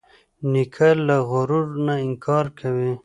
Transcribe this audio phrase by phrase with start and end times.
[0.51, 2.91] نیکه له غرور نه انکار کوي.